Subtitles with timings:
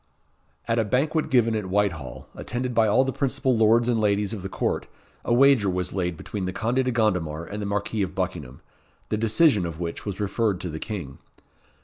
[0.67, 4.41] At a banquet given at Whitehall, attended by all the principal lords and ladies of
[4.41, 4.87] the court,
[5.23, 8.61] a wager was laid between the Conde de Gondomar and the Marquis of Buckingham,
[9.09, 11.19] the decision of which was referred to the King.